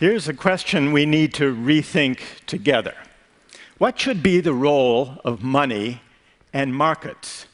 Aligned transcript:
Here's 0.00 0.28
a 0.28 0.32
question 0.32 0.92
we 0.92 1.06
need 1.06 1.34
to 1.34 1.52
rethink 1.52 2.20
together 2.46 2.94
What 3.78 3.98
should 3.98 4.22
be 4.22 4.38
the 4.38 4.54
role 4.54 5.20
of 5.24 5.42
money 5.42 6.02
and 6.52 6.72
markets 6.72 7.46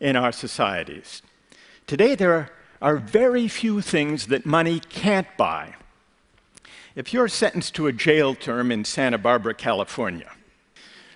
in 0.00 0.16
our 0.16 0.32
societies? 0.32 1.22
Today, 1.86 2.16
there 2.16 2.50
are 2.80 2.96
very 2.96 3.46
few 3.46 3.80
things 3.80 4.26
that 4.26 4.44
money 4.44 4.80
can't 4.80 5.28
buy. 5.36 5.74
If 6.96 7.12
you're 7.12 7.28
sentenced 7.28 7.76
to 7.76 7.86
a 7.86 7.92
jail 7.92 8.34
term 8.34 8.72
in 8.72 8.84
Santa 8.84 9.16
Barbara, 9.18 9.54
California, 9.54 10.32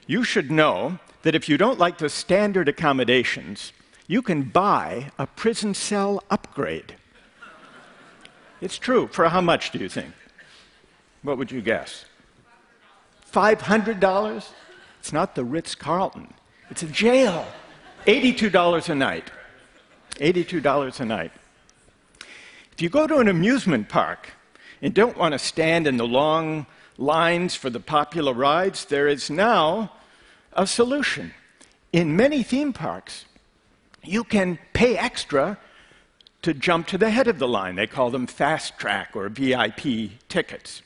you 0.06 0.22
should 0.22 0.52
know 0.52 1.00
that 1.22 1.34
if 1.34 1.48
you 1.48 1.58
don't 1.58 1.80
like 1.80 1.98
the 1.98 2.08
standard 2.08 2.68
accommodations, 2.68 3.72
you 4.06 4.22
can 4.22 4.42
buy 4.44 5.10
a 5.18 5.26
prison 5.26 5.74
cell 5.74 6.22
upgrade. 6.30 6.94
It's 8.60 8.78
true. 8.78 9.08
For 9.08 9.30
how 9.30 9.40
much 9.40 9.72
do 9.72 9.80
you 9.80 9.88
think? 9.88 10.12
What 11.26 11.38
would 11.38 11.50
you 11.50 11.60
guess? 11.60 12.04
$500? 13.32 14.46
It's 15.00 15.12
not 15.12 15.34
the 15.34 15.44
Ritz 15.44 15.74
Carlton, 15.74 16.32
it's 16.70 16.84
a 16.84 16.86
jail. 16.86 17.44
$82 18.06 18.88
a 18.88 18.94
night. 18.94 19.32
$82 20.14 21.00
a 21.00 21.04
night. 21.04 21.32
If 22.72 22.80
you 22.80 22.88
go 22.88 23.08
to 23.08 23.16
an 23.16 23.26
amusement 23.26 23.88
park 23.88 24.34
and 24.80 24.94
don't 24.94 25.16
want 25.16 25.32
to 25.32 25.40
stand 25.40 25.88
in 25.88 25.96
the 25.96 26.06
long 26.06 26.66
lines 26.96 27.56
for 27.56 27.70
the 27.70 27.80
popular 27.80 28.32
rides, 28.32 28.84
there 28.84 29.08
is 29.08 29.28
now 29.28 29.90
a 30.52 30.64
solution. 30.64 31.34
In 31.92 32.14
many 32.14 32.44
theme 32.44 32.72
parks, 32.72 33.24
you 34.04 34.22
can 34.22 34.60
pay 34.72 34.96
extra 34.96 35.58
to 36.42 36.54
jump 36.54 36.86
to 36.86 36.98
the 36.98 37.10
head 37.10 37.26
of 37.26 37.40
the 37.40 37.48
line. 37.48 37.74
They 37.74 37.88
call 37.88 38.10
them 38.10 38.28
fast 38.28 38.78
track 38.78 39.16
or 39.16 39.28
VIP 39.28 40.10
tickets. 40.28 40.82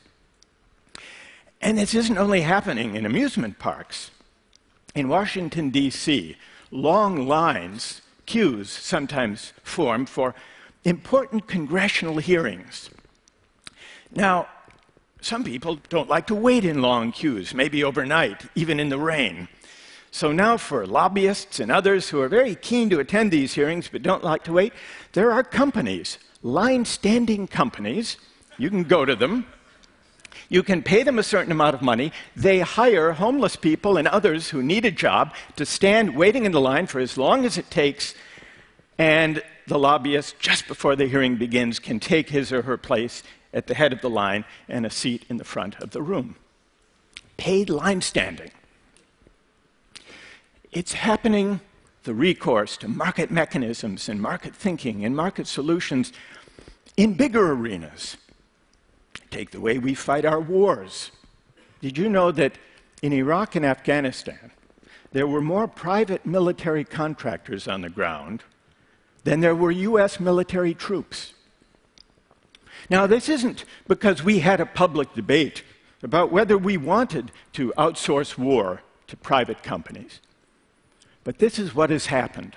And 1.61 1.77
this 1.77 1.95
isn't 1.95 2.19
only 2.19 2.41
happening 2.41 2.95
in 2.97 3.05
amusement 3.05 3.59
parks. 3.59 4.11
In 4.95 5.09
Washington, 5.09 5.71
D.C., 5.71 6.37
long 6.71 7.27
lines, 7.27 8.03
queues 8.27 8.71
sometimes 8.71 9.53
form 9.63 10.07
for 10.07 10.35
important 10.85 11.47
congressional 11.47 12.19
hearings. 12.19 12.91
Now, 14.13 14.49
some 15.21 15.45
people 15.45 15.79
don't 15.89 16.09
like 16.09 16.27
to 16.29 16.35
wait 16.35 16.65
in 16.65 16.81
long 16.81 17.13
queues, 17.13 17.55
maybe 17.55 17.85
overnight, 17.85 18.47
even 18.55 18.81
in 18.81 18.89
the 18.89 18.99
rain. 18.99 19.49
So 20.11 20.33
now, 20.33 20.57
for 20.57 20.87
lobbyists 20.87 21.61
and 21.61 21.71
others 21.71 22.09
who 22.09 22.21
are 22.21 22.29
very 22.29 22.55
keen 22.55 22.91
to 22.91 22.99
attend 22.99 23.31
these 23.31 23.55
hearings 23.55 23.89
but 23.89 24.03
don't 24.03 24.25
like 24.25 24.43
to 24.45 24.53
wait, 24.53 24.73
there 25.13 25.31
are 25.31 25.45
companies, 25.45 26.19
line 26.43 26.85
standing 26.85 27.47
companies. 27.47 28.17
You 28.59 28.71
can 28.71 28.85
go 28.85 29.05
to 29.05 29.15
them. 29.15 29.47
You 30.51 30.65
can 30.65 30.83
pay 30.83 31.05
them 31.05 31.19
a 31.19 31.23
certain 31.23 31.53
amount 31.53 31.77
of 31.77 31.81
money. 31.81 32.13
They 32.35 32.59
hire 32.59 33.13
homeless 33.13 33.55
people 33.55 33.97
and 33.97 34.09
others 34.09 34.51
who 34.51 34.63
need 34.63 34.85
a 34.85 34.91
job 34.91 35.33
to 35.55 35.65
stand 35.65 36.17
waiting 36.17 36.45
in 36.45 36.51
the 36.51 36.61
line 36.61 36.89
for 36.89 36.99
as 36.99 37.17
long 37.17 37.45
as 37.45 37.57
it 37.57 37.71
takes. 37.71 38.15
And 38.99 39.43
the 39.69 39.79
lobbyist, 39.79 40.41
just 40.41 40.67
before 40.67 40.97
the 40.97 41.07
hearing 41.07 41.37
begins, 41.37 41.79
can 41.79 42.01
take 42.01 42.31
his 42.31 42.53
or 42.53 42.63
her 42.63 42.77
place 42.77 43.23
at 43.55 43.69
the 43.69 43.75
head 43.75 43.93
of 43.93 44.01
the 44.01 44.11
line 44.11 44.45
and 44.69 44.85
a 44.85 44.91
seat 44.91 45.25
in 45.29 45.37
the 45.37 45.45
front 45.45 45.77
of 45.81 45.93
the 45.93 46.03
room. 46.03 46.35
Paid 47.37 47.71
line 47.71 48.01
standing. 48.01 48.51
It's 50.73 50.95
happening, 50.95 51.61
the 52.03 52.15
recourse 52.15 52.77
to 52.79 52.89
market 52.89 53.31
mechanisms 53.31 54.09
and 54.09 54.21
market 54.21 54.55
thinking 54.55 55.05
and 55.05 55.15
market 55.15 55.47
solutions 55.47 56.13
in 56.97 57.15
bigger 57.15 57.53
arenas. 57.53 58.17
Take 59.31 59.53
the 59.53 59.61
way 59.61 59.79
we 59.79 59.95
fight 59.95 60.25
our 60.25 60.41
wars. 60.41 61.13
Did 61.81 61.97
you 61.97 62.09
know 62.09 62.33
that 62.33 62.59
in 63.03 63.13
Iraq 63.13 63.55
and 63.55 63.65
Afghanistan, 63.65 64.51
there 65.13 65.27
were 65.27 65.41
more 65.41 65.67
private 65.67 66.27
military 66.27 66.85
contractors 66.85 67.67
on 67.67 67.81
the 67.81 67.89
ground 67.89 68.45
than 69.25 69.41
there 69.41 69.55
were 69.55 69.71
US 69.71 70.21
military 70.21 70.75
troops? 70.75 71.35
Now, 72.89 73.07
this 73.07 73.29
isn't 73.29 73.65
because 73.87 74.23
we 74.23 74.41
had 74.41 74.61
a 74.61 74.67
public 74.67 75.15
debate 75.15 75.63
about 76.03 76.33
whether 76.33 76.57
we 76.57 76.77
wanted 76.77 77.31
to 77.53 77.73
outsource 77.77 78.39
war 78.39 78.83
to 79.07 79.17
private 79.17 79.63
companies. 79.63 80.21
But 81.25 81.39
this 81.39 81.59
is 81.59 81.75
what 81.75 81.91
has 81.91 82.07
happened. 82.07 82.57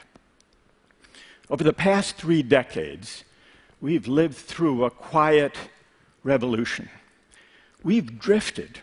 Over 1.50 1.64
the 1.64 1.74
past 1.74 2.16
three 2.16 2.42
decades, 2.42 3.26
we've 3.82 4.08
lived 4.08 4.38
through 4.38 4.86
a 4.86 4.90
quiet 4.90 5.58
revolution. 6.24 6.90
We've 7.84 8.18
drifted, 8.20 8.80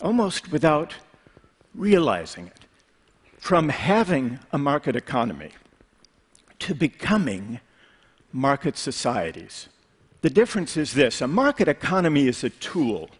almost 0.00 0.52
without 0.52 0.94
realizing 1.74 2.48
it, 2.48 2.66
from 3.38 3.70
having 3.70 4.38
a 4.52 4.58
market 4.58 4.94
economy 4.94 5.50
to 6.60 6.74
becoming 6.74 7.60
market 8.32 8.76
societies. 8.76 9.68
The 10.20 10.30
difference 10.30 10.76
is 10.76 10.92
this 10.94 11.20
a 11.20 11.26
market 11.26 11.68
economy 11.68 12.28
is 12.28 12.44
a 12.44 12.50
tool, 12.50 13.10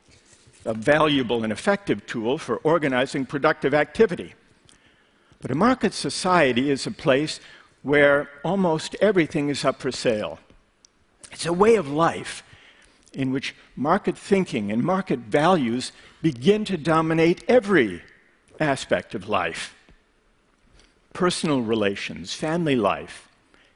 a 0.65 0.75
valuable 0.75 1.43
and 1.43 1.53
effective 1.53 2.07
tool 2.07 2.39
for 2.39 2.59
organizing 2.59 3.27
productive 3.27 3.75
activity. 3.75 4.35
But 5.41 5.51
a 5.51 5.57
market 5.57 5.93
society 5.93 6.71
is 6.71 6.87
a 6.87 6.93
place 6.93 7.41
where 7.83 8.31
almost 8.45 8.95
everything 9.01 9.49
is 9.49 9.65
up 9.65 9.81
for 9.81 9.91
sale. 9.91 10.39
It's 11.33 11.47
a 11.47 11.53
way 11.53 11.75
of 11.75 11.89
life 11.89 12.45
in 13.13 13.33
which 13.33 13.55
market 13.77 14.17
thinking 14.17 14.71
and 14.73 14.83
market 14.83 15.19
values 15.21 15.93
begin 16.21 16.65
to 16.65 16.77
dominate 16.77 17.45
every 17.49 18.03
aspect 18.61 19.15
of 19.15 19.29
life 19.29 19.75
personal 21.13 21.61
relations, 21.61 22.33
family 22.33 22.75
life, 22.75 23.29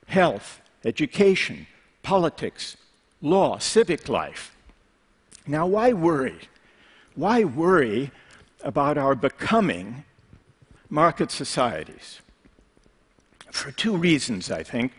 health, 0.07 0.61
education, 0.87 1.67
politics, 2.03 2.77
law, 3.21 3.59
civic 3.59 4.09
life. 4.09 4.55
Now, 5.47 5.67
why 5.67 5.93
worry? 5.93 6.49
Why 7.15 7.45
worry 7.45 8.11
about 8.63 8.97
our 8.97 9.15
becoming 9.15 10.05
market 10.89 11.31
societies? 11.31 12.21
For 13.51 13.71
two 13.71 13.97
reasons, 13.97 14.51
I 14.51 14.63
think. 14.63 14.93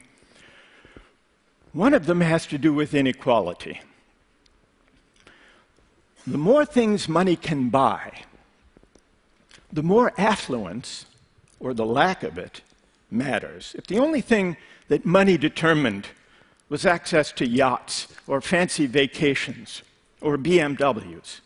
One 1.74 1.94
of 1.94 2.06
them 2.06 2.22
has 2.22 2.46
to 2.48 2.58
do 2.58 2.74
with 2.74 2.94
inequality. 2.94 3.82
The 6.28 6.38
more 6.38 6.66
things 6.66 7.08
money 7.08 7.38
can 7.38 7.70
buy, 7.70 8.24
the 9.72 9.82
more 9.82 10.12
affluence, 10.18 11.06
or 11.58 11.74
the 11.74 11.86
lack 11.86 12.22
of 12.22 12.38
it, 12.38 12.60
matters. 13.10 13.74
If 13.78 13.88
the 13.88 14.00
only 14.00 14.20
thing 14.20 14.58
that 14.90 15.06
money 15.06 15.38
determined 15.38 16.08
was 16.68 16.86
access 16.86 17.32
to 17.32 17.48
yachts 17.48 18.10
or 18.28 18.42
fancy 18.42 18.88
vacations 18.88 19.84
or 20.20 20.38
BMWs, 20.38 21.40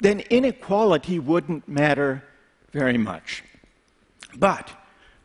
then 0.00 0.18
inequality 0.30 1.20
wouldn't 1.20 1.68
matter 1.68 2.24
very 2.72 2.98
much. 2.98 3.44
But 4.36 4.72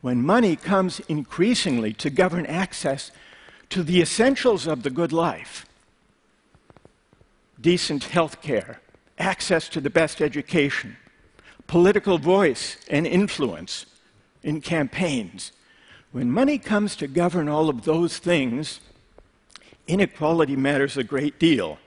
when 0.02 0.22
money 0.22 0.56
comes 0.56 1.00
increasingly 1.10 1.94
to 1.94 2.12
govern 2.12 2.46
access 2.46 3.10
to 3.72 3.82
the 3.82 4.02
essentials 4.02 4.68
of 4.68 4.84
the 4.84 4.92
good 4.92 5.12
life, 5.12 5.66
decent 7.60 8.06
health 8.06 8.42
care, 8.42 8.82
access 9.18 9.70
to 9.70 9.82
the 9.82 9.90
best 9.90 10.22
education, 10.22 10.98
political 11.66 12.18
voice 12.18 12.78
and 12.90 13.06
influence 13.08 13.86
in 14.44 14.62
campaigns, 14.62 15.52
when 16.12 16.32
money 16.32 16.58
comes 16.58 16.96
to 16.96 17.08
govern 17.08 17.50
all 17.50 17.70
of 17.70 17.84
those 17.84 18.18
things, 18.18 18.80
inequality 19.88 20.56
matters 20.56 20.98
a 20.98 21.04
great 21.04 21.38
deal. 21.40 21.80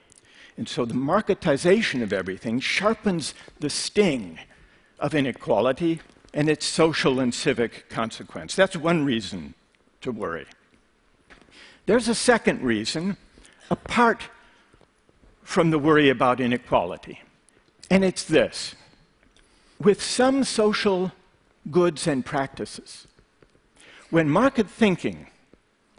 And 0.57 0.69
so 0.69 0.85
the 0.85 0.95
marketization 0.95 2.03
of 2.03 2.13
everything 2.13 2.61
sharpens 2.61 3.35
the 3.61 3.71
sting 3.71 4.39
of 4.99 5.15
inequality 5.15 6.01
and 6.35 6.51
its 6.51 6.67
social 6.67 7.19
and 7.19 7.35
civic 7.35 7.89
consequence. 7.89 8.55
That's 8.55 8.77
one 8.77 9.05
reason 9.05 9.55
to 10.03 10.13
worry. 10.13 10.47
There's 11.87 12.09
a 12.09 12.15
second 12.15 12.63
reason, 12.63 13.17
apart 13.71 14.29
from 15.43 15.71
the 15.71 15.79
worry 15.79 16.09
about 16.09 16.41
inequality, 16.41 17.21
and 17.91 18.05
it's 18.05 18.25
this. 18.25 18.75
With 19.81 20.03
some 20.03 20.45
social 20.45 21.13
goods 21.71 22.07
and 22.07 22.25
practices, 22.25 23.07
when 24.11 24.29
market 24.29 24.69
thinking 24.69 25.27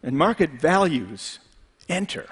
and 0.03 0.17
market 0.17 0.51
values 0.51 1.39
enter, 1.89 2.27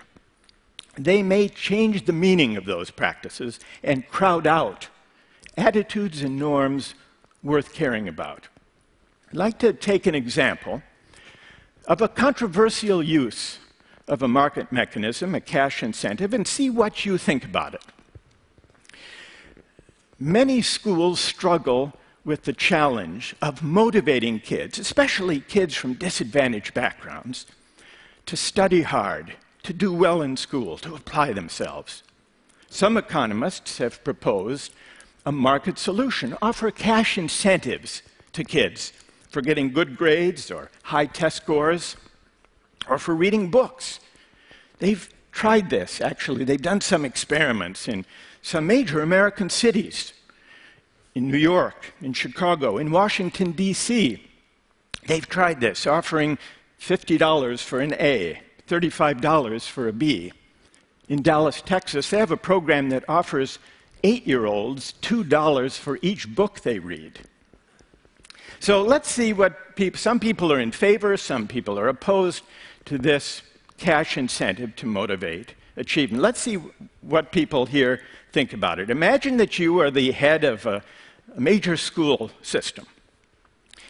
they 0.97 1.23
may 1.23 1.47
change 1.47 2.05
the 2.05 2.13
meaning 2.13 2.57
of 2.57 2.65
those 2.65 2.91
practices 2.91 3.59
and 3.83 4.07
crowd 4.09 4.45
out 4.45 4.89
attitudes 5.57 6.21
and 6.21 6.37
norms 6.37 6.95
worth 7.43 7.73
caring 7.73 8.07
about. 8.07 8.47
I'd 9.29 9.37
like 9.37 9.59
to 9.59 9.73
take 9.73 10.07
an 10.07 10.15
example 10.15 10.81
of 11.85 12.01
a 12.01 12.07
controversial 12.07 13.03
use 13.03 13.59
of 14.09 14.21
a 14.21 14.27
market 14.27 14.71
mechanism, 14.71 15.35
a 15.35 15.41
cash 15.41 15.83
incentive, 15.83 16.33
and 16.33 16.47
see 16.47 16.69
what 16.69 17.05
you 17.05 17.17
think 17.17 17.45
about 17.45 17.73
it. 17.75 17.83
many 20.19 20.61
schools 20.61 21.19
struggle 21.19 21.93
with 22.25 22.43
the 22.43 22.53
challenge 22.53 23.33
of 23.41 23.63
motivating 23.63 24.39
kids, 24.39 24.77
especially 24.77 25.39
kids 25.39 25.73
from 25.75 25.93
disadvantaged 25.93 26.73
backgrounds, 26.73 27.45
to 28.25 28.35
study 28.35 28.81
hard, 28.81 29.33
to 29.63 29.71
do 29.71 29.93
well 29.93 30.21
in 30.21 30.35
school, 30.35 30.77
to 30.77 30.93
apply 30.93 31.31
themselves. 31.31 32.03
Some 32.69 32.97
economists 32.97 33.77
have 33.77 34.03
proposed 34.03 34.73
a 35.25 35.31
market 35.31 35.79
solution, 35.79 36.35
offer 36.41 36.69
cash 36.69 37.17
incentives 37.17 38.01
to 38.33 38.43
kids 38.43 38.91
for 39.29 39.41
getting 39.41 39.71
good 39.71 39.95
grades 39.95 40.51
or 40.51 40.69
high 40.83 41.05
test 41.05 41.37
scores 41.37 41.95
or 42.89 42.97
for 42.97 43.15
reading 43.15 43.49
books. 43.49 43.99
They've 44.79 45.09
tried 45.31 45.69
this, 45.69 46.01
actually. 46.01 46.43
They've 46.43 46.61
done 46.61 46.81
some 46.81 47.05
experiments 47.05 47.87
in 47.87 48.05
some 48.41 48.67
major 48.67 49.01
American 49.01 49.49
cities 49.49 50.13
in 51.15 51.29
New 51.29 51.37
York, 51.37 51.93
in 52.01 52.13
Chicago, 52.13 52.77
in 52.77 52.91
Washington, 52.91 53.51
D.C. 53.51 54.25
They've 55.07 55.27
tried 55.27 55.59
this, 55.59 55.85
offering 55.85 56.37
$50 56.79 57.63
for 57.63 57.79
an 57.79 57.93
A, 57.93 58.41
$35 58.67 59.67
for 59.67 59.87
a 59.87 59.93
B. 59.93 60.31
In 61.07 61.21
Dallas, 61.21 61.61
Texas, 61.61 62.09
they 62.09 62.19
have 62.19 62.31
a 62.31 62.37
program 62.37 62.89
that 62.89 63.03
offers 63.09 63.59
eight 64.03 64.27
year 64.27 64.45
olds 64.45 64.93
$2 65.01 65.77
for 65.77 65.99
each 66.01 66.33
book 66.33 66.61
they 66.61 66.79
read. 66.79 67.19
So 68.59 68.81
let's 68.81 69.09
see 69.09 69.33
what 69.33 69.75
people, 69.75 69.97
some 69.97 70.19
people 70.19 70.51
are 70.51 70.59
in 70.59 70.71
favor, 70.71 71.15
some 71.17 71.47
people 71.47 71.79
are 71.79 71.87
opposed 71.87 72.43
to 72.89 72.97
this 72.97 73.43
cash 73.77 74.17
incentive 74.17 74.75
to 74.75 74.85
motivate 74.85 75.53
achievement. 75.77 76.21
Let's 76.21 76.41
see 76.41 76.59
what 77.01 77.31
people 77.31 77.67
here 77.67 78.01
think 78.31 78.51
about 78.51 78.79
it. 78.79 78.89
Imagine 78.89 79.37
that 79.37 79.59
you 79.59 79.79
are 79.79 79.91
the 79.91 80.11
head 80.11 80.43
of 80.43 80.65
a, 80.65 80.83
a 81.35 81.39
major 81.39 81.77
school 81.77 82.31
system, 82.41 82.87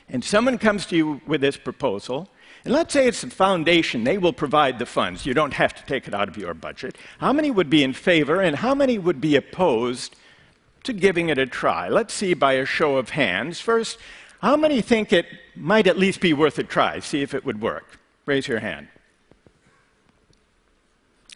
and 0.09 0.23
someone 0.23 0.57
comes 0.57 0.85
to 0.87 0.97
you 0.97 1.21
with 1.25 1.41
this 1.41 1.57
proposal. 1.57 2.29
And 2.65 2.73
let's 2.73 2.91
say 2.91 3.07
it's 3.07 3.21
the 3.21 3.29
foundation, 3.29 4.03
they 4.03 4.17
will 4.17 4.33
provide 4.33 4.79
the 4.79 4.85
funds. 4.85 5.25
You 5.25 5.33
don't 5.33 5.53
have 5.53 5.73
to 5.75 5.85
take 5.85 6.09
it 6.09 6.13
out 6.13 6.27
of 6.27 6.35
your 6.35 6.53
budget. 6.53 6.97
How 7.19 7.31
many 7.31 7.51
would 7.51 7.69
be 7.69 7.83
in 7.83 7.93
favor 7.93 8.41
and 8.41 8.57
how 8.57 8.75
many 8.75 8.99
would 8.99 9.21
be 9.21 9.37
opposed 9.37 10.17
to 10.83 10.91
giving 10.91 11.29
it 11.29 11.37
a 11.37 11.45
try? 11.45 11.87
Let's 11.87 12.13
see 12.13 12.33
by 12.33 12.53
a 12.53 12.65
show 12.65 12.97
of 12.97 13.11
hands. 13.11 13.61
First, 13.61 13.97
how 14.41 14.57
many 14.57 14.81
think 14.81 15.13
it 15.13 15.25
might 15.55 15.87
at 15.87 15.97
least 15.97 16.19
be 16.19 16.33
worth 16.33 16.59
a 16.59 16.63
try? 16.63 16.99
See 16.99 17.21
if 17.21 17.33
it 17.33 17.45
would 17.45 17.61
work. 17.61 17.98
Raise 18.29 18.47
your 18.47 18.59
hand. 18.59 18.87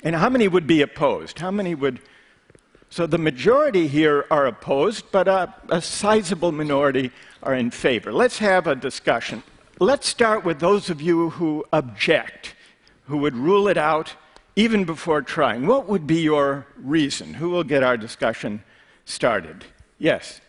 And 0.04 0.16
how 0.16 0.30
many 0.30 0.48
would 0.48 0.68
be 0.68 0.84
opposed? 0.84 1.40
How 1.40 1.50
many 1.50 1.74
would. 1.74 2.00
So 2.92 3.08
the 3.08 3.18
majority 3.18 3.88
here 3.88 4.28
are 4.30 4.46
opposed, 4.46 5.12
but 5.12 5.28
a, 5.28 5.52
a 5.70 5.82
sizable 5.82 6.52
minority 6.52 7.10
are 7.42 7.56
in 7.56 7.72
favor. 7.72 8.14
Let's 8.14 8.38
have 8.38 8.68
a 8.68 8.76
discussion. 8.76 9.42
Let's 9.80 10.08
start 10.08 10.46
with 10.46 10.60
those 10.60 10.92
of 10.92 11.02
you 11.02 11.32
who 11.32 11.66
object, 11.74 12.54
who 13.08 13.18
would 13.18 13.36
rule 13.36 13.68
it 13.68 13.78
out 13.78 14.14
even 14.56 14.86
before 14.86 15.24
trying. 15.24 15.66
What 15.66 15.90
would 15.90 16.06
be 16.06 16.22
your 16.22 16.68
reason? 16.78 17.34
Who 17.34 17.50
will 17.50 17.64
get 17.64 17.82
our 17.82 17.98
discussion 17.98 18.62
started? 19.06 19.66
Yes. 19.98 20.42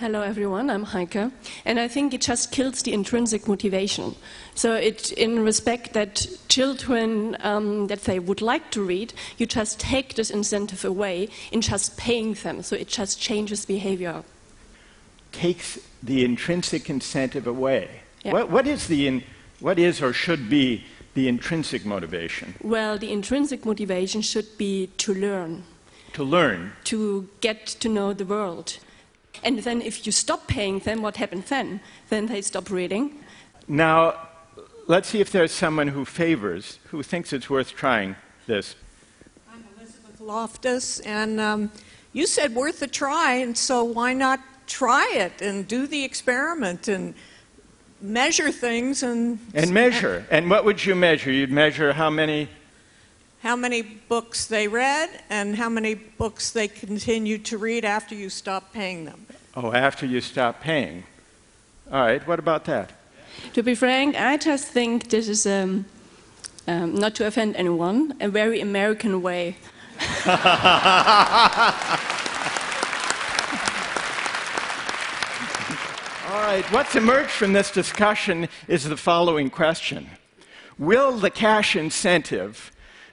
Hello, 0.00 0.22
everyone. 0.22 0.70
I'm 0.70 0.82
Heike, 0.82 1.30
and 1.64 1.78
I 1.78 1.86
think 1.86 2.12
it 2.12 2.20
just 2.20 2.50
kills 2.50 2.82
the 2.82 2.92
intrinsic 2.92 3.46
motivation. 3.46 4.16
So, 4.56 4.74
it, 4.74 5.12
in 5.12 5.44
respect 5.44 5.92
that 5.92 6.26
children 6.48 7.36
um, 7.40 7.86
that 7.86 8.02
they 8.02 8.18
would 8.18 8.42
like 8.42 8.72
to 8.72 8.84
read, 8.84 9.12
you 9.38 9.46
just 9.46 9.78
take 9.78 10.16
this 10.16 10.30
incentive 10.30 10.84
away 10.84 11.28
in 11.52 11.60
just 11.60 11.96
paying 11.96 12.34
them. 12.34 12.62
So 12.64 12.74
it 12.74 12.88
just 12.88 13.20
changes 13.20 13.64
behavior. 13.64 14.24
Takes 15.30 15.78
the 16.02 16.24
intrinsic 16.24 16.90
incentive 16.90 17.46
away. 17.46 18.00
Yeah. 18.24 18.32
What, 18.32 18.50
what 18.50 18.66
is 18.66 18.88
the 18.88 19.06
in, 19.06 19.22
what 19.60 19.78
is 19.78 20.02
or 20.02 20.12
should 20.12 20.50
be 20.50 20.82
the 21.14 21.28
intrinsic 21.28 21.84
motivation? 21.84 22.56
Well, 22.62 22.98
the 22.98 23.12
intrinsic 23.12 23.64
motivation 23.64 24.22
should 24.22 24.58
be 24.58 24.88
to 24.98 25.14
learn. 25.14 25.62
To 26.14 26.24
learn. 26.24 26.72
To 26.84 27.28
get 27.40 27.66
to 27.66 27.88
know 27.88 28.12
the 28.12 28.24
world. 28.24 28.78
And 29.42 29.58
then 29.58 29.82
if 29.82 30.06
you 30.06 30.12
stop 30.12 30.46
paying 30.46 30.78
them, 30.80 31.02
what 31.02 31.16
happens 31.16 31.48
then? 31.48 31.80
Then 32.08 32.26
they 32.26 32.42
stop 32.42 32.70
reading. 32.70 33.18
Now, 33.66 34.14
let's 34.86 35.08
see 35.08 35.20
if 35.20 35.32
there's 35.32 35.52
someone 35.52 35.88
who 35.88 36.04
favors, 36.04 36.78
who 36.90 37.02
thinks 37.02 37.32
it's 37.32 37.50
worth 37.50 37.72
trying 37.72 38.16
this. 38.46 38.76
I'm 39.52 39.64
Elizabeth 39.78 40.20
Loftus, 40.20 41.00
and 41.00 41.40
um, 41.40 41.72
you 42.12 42.26
said 42.26 42.54
worth 42.54 42.82
a 42.82 42.86
try, 42.86 43.34
and 43.34 43.56
so 43.56 43.84
why 43.84 44.12
not 44.12 44.40
try 44.66 45.12
it 45.14 45.42
and 45.42 45.66
do 45.68 45.86
the 45.86 46.04
experiment 46.04 46.88
and 46.88 47.14
measure 48.00 48.50
things 48.50 49.02
and 49.02 49.38
and 49.54 49.72
measure. 49.72 50.26
And 50.30 50.50
what 50.50 50.64
would 50.64 50.84
you 50.84 50.94
measure? 50.94 51.30
You'd 51.30 51.50
measure 51.50 51.92
how 51.92 52.10
many 52.10 52.48
how 53.44 53.54
many 53.54 53.82
books 53.82 54.46
they 54.46 54.66
read 54.66 55.10
and 55.28 55.54
how 55.54 55.68
many 55.68 55.92
books 55.94 56.50
they 56.50 56.66
continued 56.66 57.44
to 57.44 57.58
read 57.58 57.84
after 57.84 58.14
you 58.14 58.30
stopped 58.30 58.72
paying 58.72 59.04
them. 59.04 59.26
Oh, 59.54 59.70
after 59.70 60.06
you 60.06 60.22
stop 60.22 60.62
paying. 60.62 61.04
All 61.92 62.00
right, 62.00 62.26
what 62.26 62.38
about 62.38 62.64
that? 62.64 62.92
To 63.52 63.62
be 63.62 63.74
frank, 63.74 64.18
I 64.18 64.38
just 64.38 64.68
think 64.68 65.10
this 65.10 65.28
is, 65.28 65.46
um, 65.46 65.84
um, 66.66 66.94
not 66.94 67.14
to 67.16 67.26
offend 67.26 67.54
anyone, 67.56 68.16
a 68.18 68.30
very 68.30 68.60
American 68.60 69.20
way. 69.20 69.58
All 70.26 70.40
right, 76.40 76.64
what's 76.72 76.96
emerged 76.96 77.30
from 77.30 77.52
this 77.52 77.70
discussion 77.70 78.48
is 78.68 78.84
the 78.84 78.96
following 78.96 79.50
question 79.50 80.08
Will 80.78 81.12
the 81.12 81.30
cash 81.30 81.76
incentive 81.76 82.70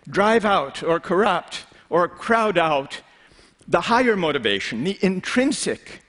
drive 0.09 0.45
out 0.45 0.83
or 0.83 0.99
corrupt 0.99 1.65
or 1.89 2.07
crowd 2.07 2.57
out 2.57 3.01
the 3.67 3.81
higher 3.81 4.15
motivation, 4.15 4.83
the 4.83 4.97
intrinsic 5.01 6.01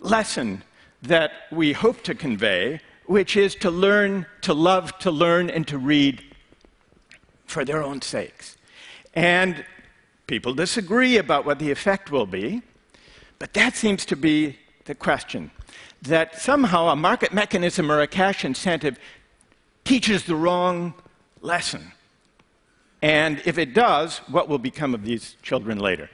lesson 0.00 0.62
that 1.02 1.32
we 1.52 1.72
hope 1.72 2.02
to 2.02 2.14
convey, 2.14 2.80
which 3.06 3.36
is 3.36 3.54
to 3.56 3.70
learn, 3.70 4.26
to 4.40 4.52
love, 4.52 4.98
to 4.98 5.10
learn, 5.10 5.50
and 5.50 5.66
to 5.68 5.78
read 5.78 6.22
for 7.46 7.64
their 7.64 7.82
own 7.82 8.02
sakes. 8.02 8.56
And 9.14 9.64
people 10.26 10.52
disagree 10.54 11.16
about 11.16 11.46
what 11.46 11.58
the 11.58 11.70
effect 11.70 12.10
will 12.10 12.26
be, 12.26 12.62
but 13.38 13.54
that 13.54 13.76
seems 13.76 14.04
to 14.06 14.16
be 14.16 14.58
the 14.86 14.94
question. 14.94 15.50
That 16.02 16.40
somehow 16.40 16.88
a 16.88 16.96
market 16.96 17.32
mechanism 17.32 17.90
or 17.90 18.00
a 18.00 18.06
cash 18.06 18.44
incentive 18.44 18.98
teaches 19.84 20.24
the 20.24 20.34
wrong 20.34 20.94
lesson. 21.40 21.92
And 23.06 23.40
if 23.44 23.56
it 23.56 23.72
does, 23.72 24.18
what 24.26 24.48
will 24.48 24.58
become 24.58 24.92
of 24.92 25.04
these 25.04 25.36
children 25.40 25.78
later? 25.78 26.10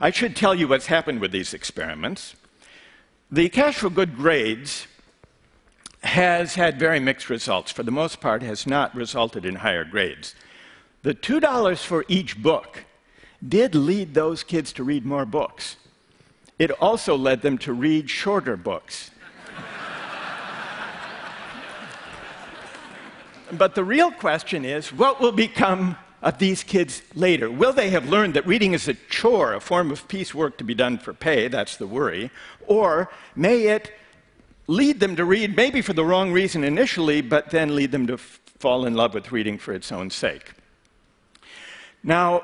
I 0.00 0.10
should 0.10 0.34
tell 0.34 0.54
you 0.54 0.68
what's 0.68 0.86
happened 0.86 1.20
with 1.20 1.32
these 1.32 1.52
experiments. 1.52 2.34
The 3.30 3.50
Cash 3.50 3.76
for 3.76 3.90
Good 3.90 4.16
Grades 4.16 4.86
has 6.02 6.54
had 6.54 6.78
very 6.78 6.98
mixed 6.98 7.28
results. 7.28 7.70
For 7.70 7.82
the 7.82 7.90
most 7.90 8.22
part, 8.22 8.42
has 8.42 8.66
not 8.66 8.94
resulted 8.94 9.44
in 9.44 9.56
higher 9.56 9.84
grades. 9.84 10.34
The 11.02 11.12
$2 11.12 11.84
for 11.84 12.06
each 12.08 12.42
book 12.42 12.86
did 13.46 13.74
lead 13.74 14.14
those 14.14 14.42
kids 14.42 14.72
to 14.72 14.82
read 14.82 15.04
more 15.04 15.26
books. 15.26 15.76
It 16.58 16.70
also 16.70 17.18
led 17.18 17.42
them 17.42 17.58
to 17.58 17.74
read 17.74 18.08
shorter 18.08 18.56
books. 18.56 19.10
but 23.52 23.74
the 23.74 23.84
real 23.84 24.10
question 24.10 24.64
is 24.64 24.90
what 24.90 25.20
will 25.20 25.32
become 25.32 25.98
of 26.22 26.38
these 26.38 26.62
kids 26.62 27.02
later? 27.14 27.50
Will 27.50 27.72
they 27.72 27.90
have 27.90 28.08
learned 28.08 28.34
that 28.34 28.46
reading 28.46 28.74
is 28.74 28.88
a 28.88 28.94
chore, 28.94 29.54
a 29.54 29.60
form 29.60 29.90
of 29.90 30.06
piecework 30.08 30.58
to 30.58 30.64
be 30.64 30.74
done 30.74 30.98
for 30.98 31.12
pay? 31.12 31.48
That's 31.48 31.76
the 31.76 31.86
worry. 31.86 32.30
Or 32.66 33.10
may 33.34 33.68
it 33.68 33.92
lead 34.66 35.00
them 35.00 35.16
to 35.16 35.24
read, 35.24 35.56
maybe 35.56 35.82
for 35.82 35.92
the 35.92 36.04
wrong 36.04 36.32
reason 36.32 36.62
initially, 36.64 37.20
but 37.20 37.50
then 37.50 37.74
lead 37.74 37.92
them 37.92 38.06
to 38.06 38.16
fall 38.16 38.84
in 38.84 38.94
love 38.94 39.14
with 39.14 39.32
reading 39.32 39.58
for 39.58 39.72
its 39.72 39.90
own 39.90 40.10
sake? 40.10 40.52
Now, 42.02 42.42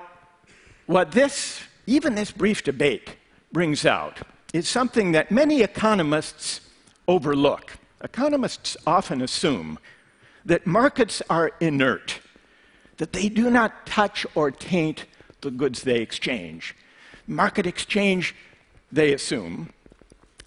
what 0.87 1.13
this, 1.13 1.61
even 1.87 2.15
this 2.15 2.31
brief 2.31 2.63
debate, 2.63 3.17
brings 3.53 3.87
out 3.87 4.19
is 4.53 4.69
something 4.69 5.13
that 5.13 5.31
many 5.31 5.63
economists 5.63 6.61
overlook. 7.09 7.79
Economists 8.03 8.77
often 8.87 9.23
assume 9.23 9.79
that 10.45 10.67
markets 10.67 11.23
are 11.29 11.53
inert 11.61 12.21
that 12.99 13.13
they 13.13 13.29
do 13.29 13.51
not 13.51 13.87
touch 13.87 14.27
or 14.35 14.51
taint 14.51 15.05
the 15.41 15.51
goods 15.51 15.83
they 15.83 16.01
exchange. 16.01 16.75
Market 17.27 17.67
exchange, 17.67 18.35
they 18.91 19.13
assume, 19.13 19.71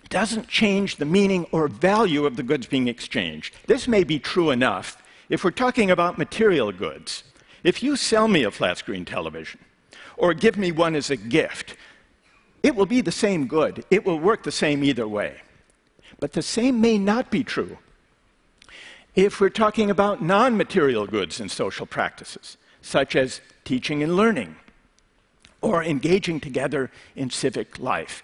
doesn't 0.10 0.48
change 0.48 0.96
the 0.96 1.06
meaning 1.06 1.46
or 1.52 1.68
value 1.68 2.26
of 2.26 2.36
the 2.36 2.44
goods 2.44 2.66
being 2.68 2.88
exchanged. 2.88 3.56
This 3.68 3.88
may 3.88 4.04
be 4.04 4.20
true 4.20 4.50
enough 4.50 5.02
if 5.30 5.44
we're 5.44 5.52
talking 5.52 5.92
about 5.92 6.18
material 6.18 6.72
goods. 6.72 7.24
If 7.64 7.84
you 7.84 7.96
sell 7.96 8.28
me 8.28 8.44
a 8.44 8.52
flat 8.52 8.78
screen 8.78 9.06
television 9.06 9.60
or 10.18 10.34
give 10.34 10.58
me 10.58 10.72
one 10.72 10.96
as 10.96 11.12
a 11.12 11.16
gift, 11.16 11.76
it 12.64 12.76
will 12.76 12.86
be 12.86 13.02
the 13.02 13.12
same 13.12 13.48
good. 13.48 13.86
It 13.92 14.06
will 14.06 14.20
work 14.20 14.44
the 14.44 14.52
same 14.52 14.84
either 14.84 15.08
way. 15.08 15.42
But 16.20 16.34
the 16.34 16.42
same 16.42 16.82
may 16.82 16.98
not 16.98 17.30
be 17.30 17.44
true 17.44 17.78
if 19.26 19.42
we're 19.42 19.50
talking 19.50 19.90
about 19.90 20.22
non 20.22 20.56
material 20.56 21.06
goods 21.06 21.40
and 21.40 21.52
social 21.52 21.86
practices, 21.86 22.58
such 22.82 23.16
as 23.16 23.42
teaching 23.66 24.02
and 24.02 24.16
learning 24.16 24.56
or 25.62 25.84
engaging 25.84 26.40
together 26.40 26.90
in 27.16 27.30
civic 27.30 27.80
life. 27.80 28.24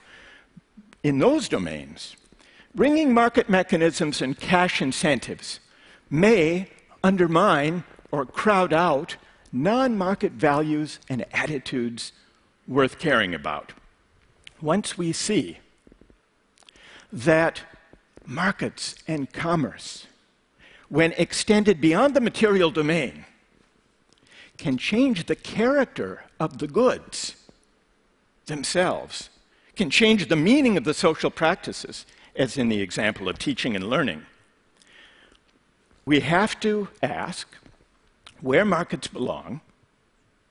In 1.04 1.20
those 1.20 1.50
domains, 1.50 2.16
bringing 2.74 3.14
market 3.14 3.50
mechanisms 3.50 4.22
and 4.22 4.40
cash 4.40 4.82
incentives 4.82 5.60
may 6.10 6.70
undermine 7.04 7.84
or 8.12 8.26
crowd 8.26 8.74
out 8.74 9.18
non 9.52 9.98
market 9.98 10.32
values 10.32 11.00
and 11.10 11.26
attitudes 11.34 12.12
worth 12.68 13.00
caring 13.00 13.34
about. 13.36 13.74
Once 14.62 14.98
we 14.98 15.12
see 15.12 15.60
that 17.12 17.62
markets 18.26 18.96
and 19.08 19.32
commerce, 19.32 20.08
when 20.90 21.14
extended 21.14 21.82
beyond 21.82 22.16
the 22.16 22.22
material 22.22 22.72
domain, 22.72 23.26
can 24.58 24.78
change 24.78 25.26
the 25.26 25.36
character 25.36 26.24
of 26.40 26.60
the 26.60 26.68
goods 26.68 27.36
themselves, 28.46 29.30
can 29.76 29.90
change 29.90 30.28
the 30.28 30.36
meaning 30.36 30.78
of 30.78 30.84
the 30.84 30.94
social 30.94 31.30
practices, 31.30 32.06
as 32.36 32.58
in 32.58 32.70
the 32.70 32.82
example 32.82 33.28
of 33.28 33.38
teaching 33.38 33.76
and 33.76 33.90
learning. 33.90 34.26
We 36.06 36.20
have 36.20 36.60
to 36.60 36.90
ask 37.02 37.48
where 38.42 38.66
markets 38.66 39.08
belong 39.08 39.62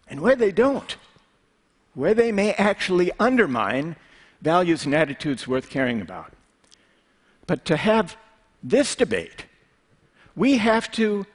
and 0.08 0.20
where 0.20 0.36
they 0.36 0.50
don't, 0.50 0.96
where 1.94 2.14
they 2.14 2.32
may 2.32 2.52
actually 2.54 3.12
undermine 3.20 3.96
values 4.42 4.84
and 4.84 4.94
attitudes 4.94 5.46
worth 5.46 5.70
caring 5.70 6.00
about. 6.00 6.32
But 7.46 7.64
to 7.66 7.76
have 7.76 8.16
this 8.62 8.94
debate, 8.94 9.46
we 10.36 10.58
have 10.58 10.90
to 10.92 11.26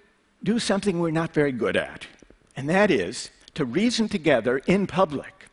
do 0.43 0.59
something 0.59 0.99
we're 0.99 1.11
not 1.11 1.33
very 1.33 1.51
good 1.51 1.75
at, 1.75 2.07
and 2.55 2.69
that 2.69 2.91
is 2.91 3.29
to 3.55 3.65
reason 3.65 4.07
together 4.07 4.59
in 4.67 4.87
public 4.87 5.45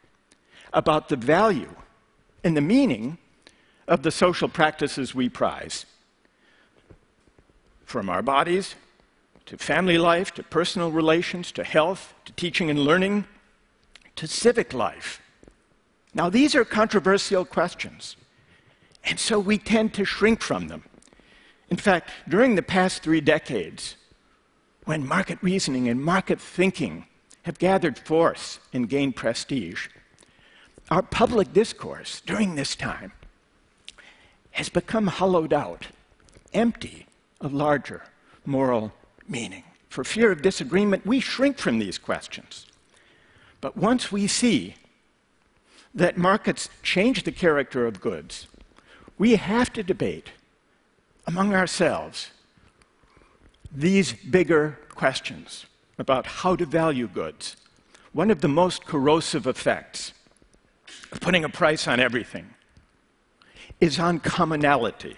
about 0.73 1.09
the 1.09 1.17
value 1.17 1.75
and 2.45 2.57
the 2.57 2.61
meaning 2.61 3.19
of 3.88 4.03
the 4.03 4.11
social 4.11 4.49
practices 4.49 5.15
we 5.15 5.29
prize. 5.29 5.87
From 7.85 8.09
our 8.09 8.23
bodies 8.23 8.75
to 9.47 9.57
family 9.57 9.97
life, 9.97 10.35
to 10.35 10.43
personal 10.43 10.91
relations, 10.91 11.53
to 11.53 11.62
health, 11.62 12.15
to 12.25 12.33
teaching 12.33 12.69
and 12.69 12.81
learning, 12.81 13.25
to 14.17 14.26
civic 14.26 14.75
life. 14.75 15.23
Now, 16.15 16.29
these 16.29 16.55
are 16.57 16.65
controversial 16.65 17.45
questions, 17.45 18.17
and 19.05 19.21
so 19.21 19.38
we 19.38 19.57
tend 19.57 19.95
to 19.95 20.05
shrink 20.05 20.43
from 20.43 20.69
them. 20.69 20.83
In 21.70 21.76
fact, 21.76 22.11
during 22.28 22.54
the 22.54 22.62
past 22.62 23.02
three 23.02 23.20
decades, 23.20 23.96
when 24.85 25.06
market 25.06 25.38
reasoning 25.42 25.88
and 25.88 26.02
market 26.02 26.40
thinking 26.40 27.06
have 27.42 27.58
gathered 27.58 27.99
force 27.99 28.61
and 28.73 28.88
gained 28.88 29.16
prestige, 29.16 29.88
our 30.90 31.02
public 31.02 31.52
discourse 31.52 32.20
during 32.25 32.54
this 32.54 32.76
time 32.76 33.12
has 34.52 34.68
become 34.68 35.08
hollowed 35.08 35.52
out, 35.52 35.88
empty 36.54 37.06
of 37.40 37.52
larger 37.52 38.04
moral 38.44 38.92
meaning. 39.28 39.64
For 39.88 40.04
fear 40.04 40.30
of 40.30 40.42
disagreement, 40.42 41.04
we 41.04 41.20
shrink 41.20 41.58
from 41.58 41.78
these 41.78 41.99
questions. 41.99 42.66
But 43.61 43.76
once 43.76 44.12
we 44.12 44.26
see 44.26 44.76
that 45.94 46.16
markets 46.16 46.68
change 46.82 47.25
the 47.25 47.32
character 47.32 47.87
of 47.87 48.00
goods, 48.00 48.46
we 49.18 49.37
have 49.37 49.73
to 49.73 49.82
debate 49.82 50.30
among 51.26 51.54
ourselves 51.54 52.30
these 53.73 54.12
bigger 54.12 54.78
questions 54.88 55.66
about 55.99 56.26
how 56.26 56.56
to 56.56 56.64
value 56.64 57.09
goods. 57.09 57.56
One 58.12 58.30
of 58.30 58.40
the 58.40 58.49
most 58.49 58.87
corrosive 58.87 59.47
effects 59.47 60.12
of 61.12 61.21
putting 61.21 61.45
a 61.45 61.49
price 61.49 61.87
on 61.88 62.00
everything 62.00 62.54
is 63.80 63.99
on 63.99 64.21
commonality, 64.21 65.16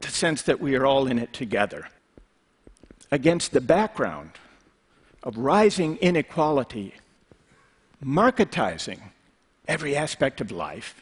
the 0.00 0.08
sense 0.08 0.42
that 0.42 0.60
we 0.60 0.76
are 0.76 0.86
all 0.86 1.06
in 1.06 1.18
it 1.18 1.32
together 1.32 1.88
against 3.10 3.52
the 3.52 3.60
background 3.60 4.30
of 5.22 5.36
rising 5.36 5.96
inequality, 5.98 6.94
marketizing 8.04 9.00
every 9.66 9.96
aspect 9.96 10.40
of 10.40 10.50
life, 10.50 11.00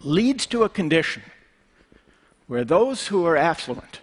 leads 0.00 0.46
to 0.46 0.62
a 0.62 0.68
condition 0.68 1.22
where 2.46 2.64
those 2.64 3.08
who 3.08 3.24
are 3.26 3.36
affluent 3.36 4.00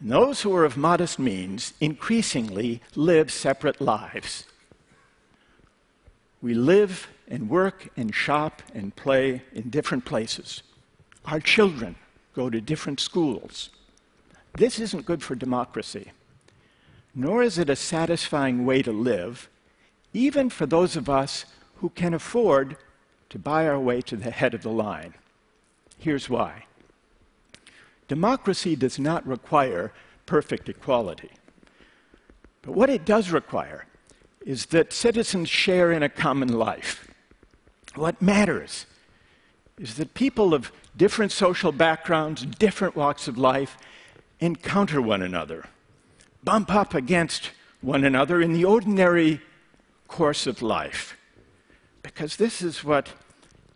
and 0.00 0.10
those 0.10 0.42
who 0.42 0.54
are 0.54 0.64
of 0.64 0.76
modest 0.76 1.18
means 1.18 1.72
increasingly 1.80 2.82
live 2.94 3.32
separate 3.32 3.80
lives. 3.80 4.44
We 6.42 6.54
live 6.54 7.08
and 7.28 7.48
work 7.48 7.88
and 7.96 8.14
shop 8.14 8.62
and 8.74 8.94
play 8.94 9.42
in 9.52 9.70
different 9.70 10.04
places. 10.04 10.62
Our 11.24 11.40
children 11.40 11.96
go 12.34 12.50
to 12.50 12.60
different 12.60 13.00
schools. 13.00 13.70
This 14.54 14.78
isn't 14.78 15.06
good 15.06 15.22
for 15.22 15.34
democracy, 15.34 16.12
nor 17.14 17.42
is 17.42 17.58
it 17.58 17.70
a 17.70 17.76
satisfying 17.76 18.66
way 18.66 18.82
to 18.82 18.92
live, 18.92 19.48
even 20.12 20.50
for 20.50 20.66
those 20.66 20.94
of 20.96 21.08
us 21.08 21.46
who 21.76 21.88
can 21.90 22.14
afford 22.14 22.76
to 23.30 23.38
buy 23.38 23.66
our 23.66 23.80
way 23.80 24.00
to 24.02 24.16
the 24.16 24.30
head 24.30 24.54
of 24.54 24.62
the 24.62 24.70
line. 24.70 25.14
Here's 25.98 26.28
why 26.28 26.64
democracy 28.08 28.76
does 28.76 28.98
not 28.98 29.26
require 29.26 29.92
perfect 30.26 30.68
equality. 30.68 31.30
But 32.62 32.74
what 32.74 32.90
it 32.90 33.04
does 33.04 33.30
require 33.30 33.86
is 34.44 34.66
that 34.66 34.92
citizens 34.92 35.48
share 35.48 35.92
in 35.92 36.02
a 36.02 36.08
common 36.08 36.48
life. 36.48 37.08
What 37.94 38.20
matters 38.20 38.86
is 39.78 39.94
that 39.94 40.14
people 40.14 40.54
of 40.54 40.72
different 40.96 41.32
social 41.32 41.72
backgrounds, 41.72 42.44
different 42.44 42.96
walks 42.96 43.28
of 43.28 43.36
life, 43.36 43.76
encounter 44.40 45.00
one 45.00 45.22
another, 45.22 45.66
bump 46.44 46.72
up 46.72 46.94
against 46.94 47.50
one 47.80 48.04
another 48.04 48.40
in 48.40 48.52
the 48.52 48.64
ordinary 48.64 49.40
course 50.08 50.46
of 50.46 50.62
life. 50.62 51.16
Because 52.02 52.36
this 52.36 52.62
is 52.62 52.84
what 52.84 53.10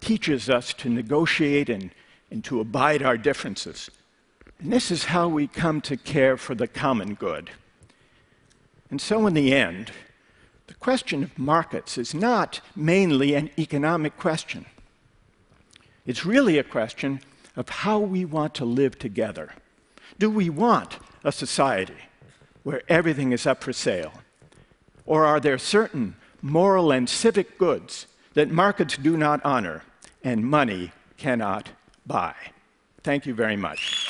teaches 0.01 0.49
us 0.49 0.73
to 0.75 0.89
negotiate 0.89 1.69
and, 1.69 1.91
and 2.31 2.43
to 2.45 2.61
abide 2.61 3.03
our 3.03 3.19
differences. 3.19 3.91
And 4.61 4.73
this 4.73 4.91
is 4.91 5.05
how 5.05 5.27
we 5.29 5.47
come 5.47 5.81
to 5.83 5.97
care 5.97 6.37
for 6.37 6.55
the 6.55 6.69
common 6.69 7.15
good. 7.15 7.51
And 8.91 9.01
so, 9.01 9.27
in 9.27 9.35
the 9.35 9.55
end, 9.55 9.91
the 10.67 10.75
question 10.75 11.23
of 11.23 11.39
markets 11.39 11.97
is 11.97 12.15
not 12.15 12.61
mainly 12.77 13.35
an 13.35 13.51
economic 13.59 14.19
question. 14.19 14.67
It's 16.05 16.27
really 16.27 16.59
a 16.59 16.65
question 16.65 17.21
of 17.57 17.69
how 17.69 17.99
we 18.01 18.25
want 18.25 18.55
to 18.55 18.65
live 18.65 18.99
together. 18.99 19.55
Do 20.19 20.29
we 20.29 20.51
want 20.51 20.99
a 21.25 21.33
society 21.33 21.97
where 22.63 22.83
everything 22.89 23.33
is 23.33 23.47
up 23.47 23.63
for 23.63 23.73
sale? 23.73 24.13
Or 25.07 25.25
are 25.25 25.41
there 25.41 25.59
certain 25.59 26.17
moral 26.43 26.93
and 26.93 27.09
civic 27.09 27.57
goods 27.59 28.07
that 28.35 28.51
markets 28.51 28.97
do 28.97 29.17
not 29.17 29.41
honor 29.45 29.85
and 30.23 30.45
money 30.45 30.93
cannot 31.17 31.71
buy? 32.07 32.35
Thank 33.03 33.25
you 33.25 33.35
very 33.35 33.57
much. 33.57 34.10